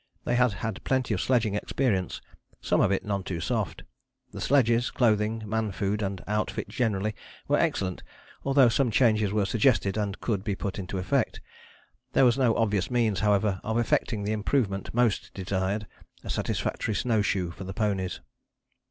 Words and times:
They 0.23 0.33
had 0.33 0.53
had 0.53 0.83
plenty 0.83 1.13
of 1.13 1.21
sledging 1.21 1.53
experience, 1.53 2.21
some 2.59 2.81
of 2.81 2.91
it 2.91 3.05
none 3.05 3.21
too 3.21 3.39
soft. 3.39 3.83
The 4.31 4.41
sledges, 4.41 4.89
clothing, 4.89 5.43
man 5.45 5.71
food, 5.71 6.01
and 6.01 6.23
outfit 6.25 6.69
generally 6.69 7.13
were 7.47 7.59
excellent, 7.59 8.01
although 8.43 8.67
some 8.67 8.89
changes 8.89 9.31
were 9.31 9.45
suggested 9.45 9.97
and 9.97 10.19
could 10.19 10.43
be 10.43 10.55
put 10.55 10.79
into 10.79 10.97
effect. 10.97 11.39
There 12.13 12.25
was 12.25 12.35
no 12.39 12.55
obvious 12.55 12.89
means, 12.89 13.19
however, 13.19 13.59
of 13.63 13.77
effecting 13.77 14.23
the 14.23 14.31
improvement 14.31 14.91
most 14.91 15.35
desired, 15.35 15.85
a 16.23 16.31
satisfactory 16.31 16.95
snow 16.95 17.21
shoe 17.21 17.51
for 17.51 17.63
the 17.63 17.71
ponies. 17.75 18.21